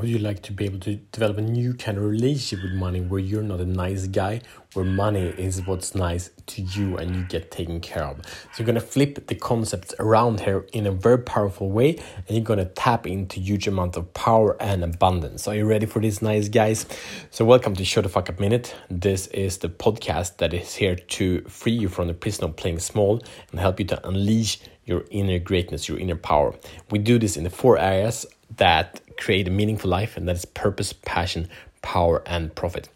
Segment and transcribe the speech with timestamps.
[0.00, 2.72] how do you like to be able to develop a new kind of relationship with
[2.72, 4.40] money where you're not a nice guy,
[4.72, 8.16] where money is what's nice to you and you get taken care of.
[8.24, 12.40] So you're gonna flip the concepts around here in a very powerful way and you're
[12.40, 15.46] gonna tap into huge amount of power and abundance.
[15.46, 16.86] Are you ready for this, nice guys?
[17.30, 18.74] So welcome to Show the Fuck Up Minute.
[18.88, 22.78] This is the podcast that is here to free you from the prison of playing
[22.78, 26.54] small and help you to unleash your inner greatness, your inner power.
[26.90, 28.24] We do this in the four areas
[28.56, 31.48] that create a meaningful life, and that is purpose, passion,
[31.82, 32.88] power, and profit.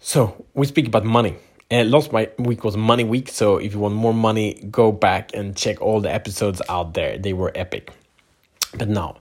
[0.00, 1.36] So we speak about money.
[1.70, 5.56] And last week was Money Week, so if you want more money, go back and
[5.56, 7.16] check all the episodes out there.
[7.16, 7.90] They were epic.
[8.76, 9.16] But now,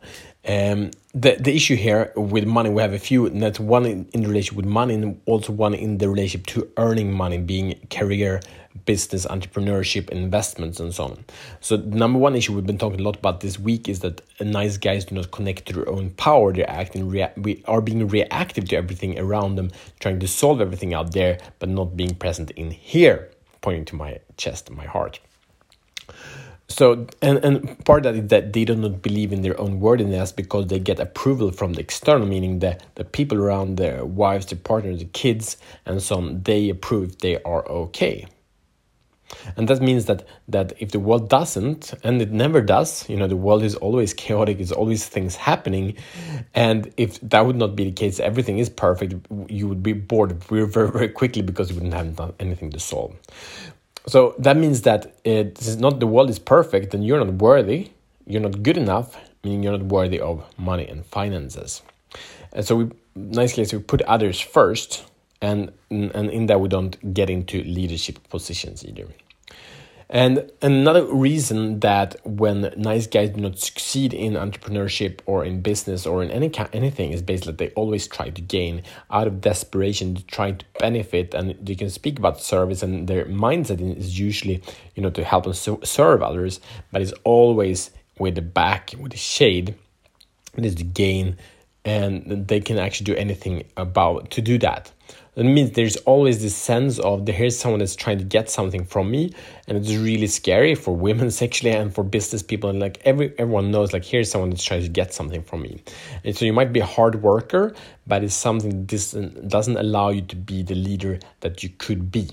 [0.45, 3.25] um, the the issue here with money, we have a few.
[3.25, 6.67] And that's one in, in relation with money, and also one in the relationship to
[6.75, 8.41] earning money, being career
[8.85, 11.25] business, entrepreneurship, investments, and so on.
[11.59, 14.21] So, the number one issue we've been talking a lot about this week is that
[14.39, 16.53] nice guys do not connect to their own power.
[16.53, 20.93] They're acting, rea- we are being reactive to everything around them, trying to solve everything
[20.93, 23.29] out there, but not being present in here,
[23.61, 25.19] pointing to my chest, my heart.
[26.67, 29.81] So, and, and part of that is that they do not believe in their own
[29.81, 34.45] worthiness because they get approval from the external, meaning that the people around their wives,
[34.45, 38.25] their partners, the kids, and so on, they approve they are okay
[39.55, 43.27] and that means that that if the world doesn't and it never does you know
[43.27, 45.95] the world is always chaotic there's always things happening.
[46.53, 49.15] And if that would not be the case everything is perfect
[49.47, 52.79] you would be bored very very, very quickly because you wouldn't have done anything to
[52.79, 53.15] solve.
[54.07, 57.35] So that means that uh, it is not the world is perfect and you're not
[57.35, 57.91] worthy.
[58.25, 61.81] You're not good enough meaning you're not worthy of money and finances.
[62.53, 65.05] And so we nice case we put others first
[65.41, 69.05] and and in that we don't get into leadership positions either
[70.13, 76.05] and another reason that when nice guys do not succeed in entrepreneurship or in business
[76.05, 80.21] or in any anything is basically that they always try to gain out of desperation,
[80.27, 84.61] trying to benefit, and you can speak about service and their mindset is usually
[84.95, 86.59] you know to help and so- serve others,
[86.91, 89.75] but it's always with the back with the shade.
[90.57, 91.37] It is to gain,
[91.85, 94.91] and they can actually do anything about to do that.
[95.35, 99.09] That means there's always this sense of here's someone that's trying to get something from
[99.09, 99.33] me,
[99.67, 102.69] and it's really scary for women sexually and for business people.
[102.69, 105.83] And like every everyone knows, like here's someone that's trying to get something from me.
[106.23, 107.73] And so you might be a hard worker,
[108.05, 112.29] but it's something that doesn't allow you to be the leader that you could be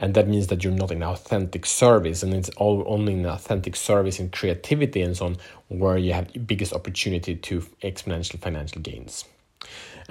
[0.00, 3.76] and that means that you're not in authentic service and it's all only in authentic
[3.76, 5.36] service and creativity and so on
[5.68, 9.24] where you have the biggest opportunity to exponential financial gains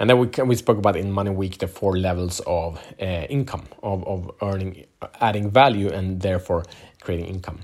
[0.00, 3.66] and then we we spoke about in Money Week the four levels of uh, income
[3.82, 4.86] of of earning,
[5.20, 6.64] adding value, and therefore
[7.02, 7.60] creating income.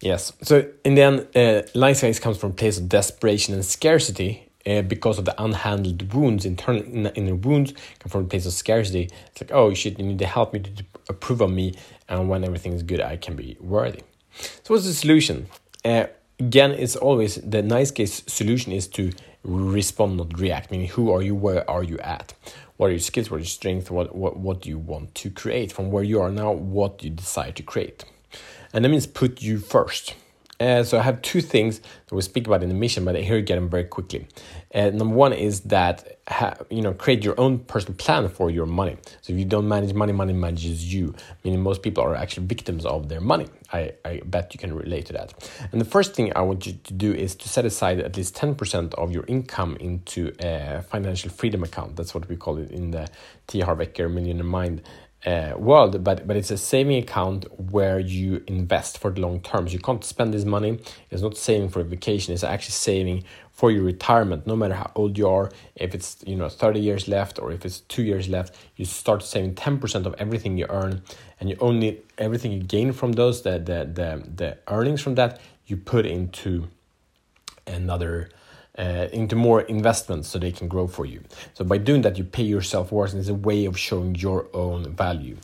[0.00, 0.32] Yes.
[0.42, 4.44] So in the end, uh, life phase comes from place of desperation and scarcity.
[4.66, 6.82] Uh, because of the unhandled wounds, internal
[7.14, 9.08] inner wounds come from a place of scarcity.
[9.28, 11.74] It's like, oh shit, you need to help me to, to approve of me,
[12.06, 14.02] and when everything is good, I can be worthy.
[14.64, 15.46] So what's the solution?
[15.84, 16.08] Uh,
[16.38, 19.12] again, it's always the nice case solution is to
[19.42, 20.70] respond, not react.
[20.70, 21.34] Meaning, who are you?
[21.34, 22.34] Where are you at?
[22.76, 23.30] What are your skills?
[23.30, 23.90] What are your strengths?
[23.90, 25.72] What, what, what do you want to create?
[25.72, 28.04] From where you are now, what you decide to create?
[28.72, 30.14] And that means put you first.
[30.60, 33.36] Uh, so I have two things that we speak about in the mission, but here
[33.36, 34.26] you get them very quickly.
[34.74, 36.18] Uh, number one is that
[36.68, 38.96] you know create your own personal plan for your money.
[39.22, 41.14] So if you don't manage money, money manages you.
[41.44, 43.46] Meaning most people are actually victims of their money.
[43.72, 45.32] I, I bet you can relate to that.
[45.70, 48.34] And the first thing I want you to do is to set aside at least
[48.34, 51.96] ten percent of your income into a financial freedom account.
[51.96, 53.08] That's what we call it in the
[53.46, 53.60] T.
[53.60, 54.82] Harv Eker Millionaire Mind
[55.26, 59.66] uh, world, but but it's a saving account where you invest for the long term.
[59.66, 60.78] So you can't spend this money.
[61.10, 62.32] It's not saving for a vacation.
[62.32, 64.46] It's actually saving for your retirement.
[64.46, 67.64] No matter how old you are, if it's you know thirty years left or if
[67.64, 71.02] it's two years left, you start saving ten percent of everything you earn,
[71.40, 75.40] and you only everything you gain from those the the the, the earnings from that
[75.66, 76.68] you put into
[77.66, 78.30] another
[78.78, 81.20] uh, into more investments so they can grow for you.
[81.54, 84.46] So by doing that, you pay yourself worth, and it's a way of showing your
[84.54, 85.36] own value.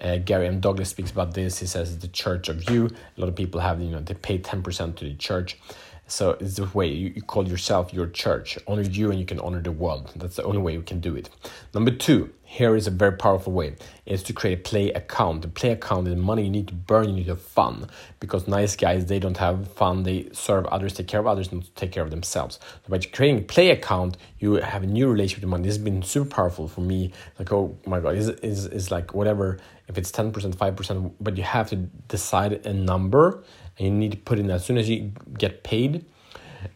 [0.00, 0.60] Uh, Gary M.
[0.60, 1.58] Douglas speaks about this.
[1.58, 2.86] He says the church of you.
[3.16, 5.58] A lot of people have, you know, they pay ten percent to the church.
[6.08, 8.58] So it's the way you, you call yourself your church.
[8.66, 10.12] Honor you, and you can honor the world.
[10.16, 11.30] That's the only way you can do it.
[11.72, 15.40] Number two, here is a very powerful way is to create a play account.
[15.40, 17.86] The play account is money you need to burn you need to have fun
[18.20, 20.02] because nice guys they don't have fun.
[20.02, 22.60] They serve others take care of others and take care of themselves.
[22.84, 25.62] So by creating a play account you have a new relationship with money.
[25.62, 27.12] This has been super powerful for me.
[27.38, 29.58] Like oh my god is is is like whatever
[29.88, 31.76] if it's 10% 5% but you have to
[32.16, 33.42] decide a number
[33.78, 36.04] and you need to put in as soon as you get paid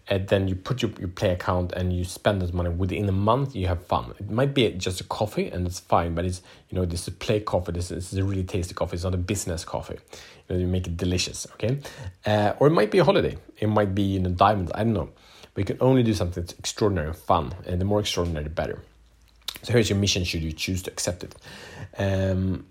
[0.09, 2.71] and then you put your, your play account and you spend that money.
[2.71, 4.15] Within a month you have fun.
[4.19, 7.09] It might be just a coffee and it's fine but it's you know this is
[7.09, 7.73] a play coffee.
[7.73, 8.95] This is, this is a really tasty coffee.
[8.95, 9.99] It's not a business coffee.
[10.49, 11.79] You know you make it delicious okay?
[12.25, 13.37] Uh, or it might be a holiday.
[13.59, 15.11] It might be in a diamond i don't know.
[15.57, 17.55] You can only do something that's extraordinary and fun.
[17.67, 18.83] And the more extraordinary the better.
[19.63, 21.35] So here's your mission should you choose to accept it.
[21.99, 22.67] Um,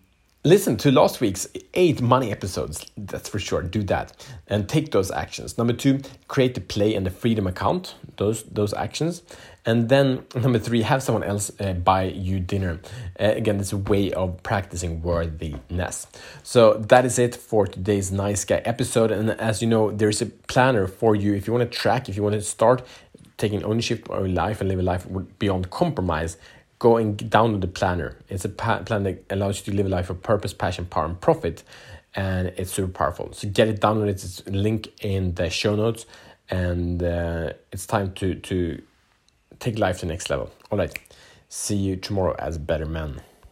[0.46, 4.14] listen to last week's eight money episodes that's for sure do that.
[4.48, 5.58] And take those actions.
[5.58, 9.24] Number two create the play and the freedom account those those actions.
[9.66, 12.80] And then number three have someone else uh, buy you dinner.
[13.20, 16.06] Uh, again it's a way of practicing worthiness.
[16.44, 19.10] So that is it for today's nice guy episode.
[19.10, 21.34] And as you know there's a planner for you.
[21.34, 22.84] If you want to track if you want to start
[23.38, 25.08] taking ownership of your life and live a life
[25.40, 26.38] beyond compromise
[26.80, 28.18] go down download the planner.
[28.30, 31.20] It's a plan that allows you to live a life of purpose, passion, power, and
[31.20, 31.64] profit.
[32.16, 33.34] And it's super powerful.
[33.34, 34.10] So get it downloaded.
[34.10, 36.06] It's a link in the show notes.
[36.50, 38.82] And uh, it's time to, to
[39.60, 40.52] take life to the next level.
[40.72, 40.98] All right.
[41.50, 43.22] See you tomorrow as better men.